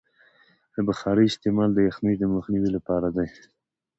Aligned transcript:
د 0.75 0.77
بخارۍ 0.87 1.25
استعمال 1.29 1.69
د 1.73 1.79
یخنۍ 1.89 2.15
د 2.19 2.23
مخنیوي 2.35 2.69
لپاره 2.77 3.07
دی. 3.15 3.27